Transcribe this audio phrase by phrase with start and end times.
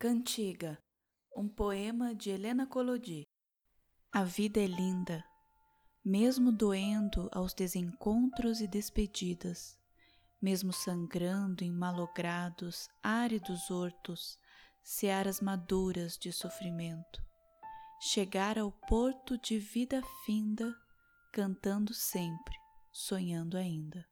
[0.00, 0.82] Cantiga,
[1.36, 3.28] um poema de Helena Collodi.
[4.10, 5.22] A vida é linda,
[6.02, 9.78] mesmo doendo aos desencontros e despedidas,
[10.40, 14.38] mesmo sangrando em malogrados, áridos hortos,
[14.82, 17.22] searas maduras de sofrimento.
[18.00, 20.74] Chegar ao porto de vida finda,
[21.30, 22.54] cantando sempre,
[22.90, 24.08] sonhando ainda.